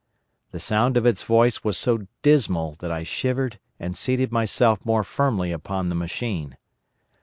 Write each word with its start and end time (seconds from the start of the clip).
The 0.49 0.59
sound 0.59 0.97
of 0.97 1.05
its 1.05 1.21
voice 1.21 1.63
was 1.63 1.77
so 1.77 2.07
dismal 2.23 2.73
that 2.79 2.91
I 2.91 3.03
shivered 3.03 3.59
and 3.79 3.95
seated 3.95 4.31
myself 4.31 4.83
more 4.83 5.03
firmly 5.03 5.51
upon 5.51 5.89
the 5.89 5.95
machine. 5.95 6.57